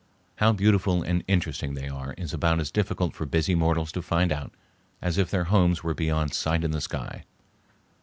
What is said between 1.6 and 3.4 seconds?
they are is about as difficult for